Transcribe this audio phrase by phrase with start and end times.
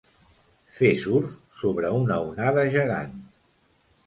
[0.79, 3.15] Fer surf sobre una onada gegant.